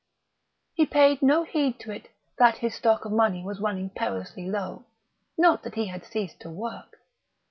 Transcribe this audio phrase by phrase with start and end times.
[0.73, 2.09] He paid no heed to it
[2.39, 4.85] that his stock of money was running perilously low,
[5.37, 6.97] nor that he had ceased to work.